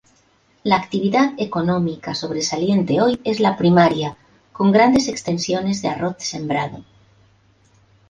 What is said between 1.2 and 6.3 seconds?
económica sobresaliente hoy es la primaria, con grandes extensiones de arroz